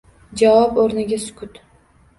[0.41, 1.65] Javob o`rniga sukut